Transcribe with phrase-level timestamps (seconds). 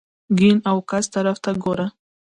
[0.37, 1.87] ګېڼ او ګس طرف ته ګوره!